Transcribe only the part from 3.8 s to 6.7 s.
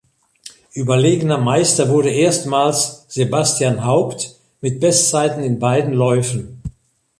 Haupt mit Bestzeiten in beiden Läufen.